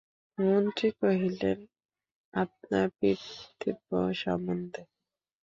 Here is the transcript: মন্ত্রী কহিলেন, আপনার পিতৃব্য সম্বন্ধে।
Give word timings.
মন্ত্রী 0.37 0.87
কহিলেন, 0.99 1.59
আপনার 2.33 2.85
পিতৃব্য 2.97 3.89
সম্বন্ধে। 4.15 4.81